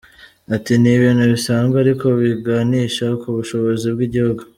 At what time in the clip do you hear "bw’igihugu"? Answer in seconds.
3.95-4.41